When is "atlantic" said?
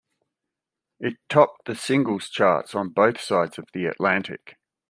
3.85-4.57